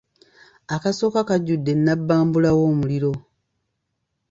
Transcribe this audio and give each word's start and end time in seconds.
Akasooka 0.75 1.21
kajjudde 1.29 1.71
nnabbambula 1.77 2.49
w'omuliro. 2.57 3.11